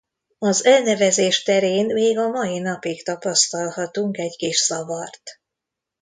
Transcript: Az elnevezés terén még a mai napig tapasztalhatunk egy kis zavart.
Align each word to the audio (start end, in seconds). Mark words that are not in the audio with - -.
Az 0.39 0.65
elnevezés 0.65 1.43
terén 1.43 1.85
még 1.85 2.17
a 2.17 2.27
mai 2.29 2.59
napig 2.59 3.03
tapasztalhatunk 3.03 4.17
egy 4.17 4.35
kis 4.35 4.65
zavart. 4.65 5.39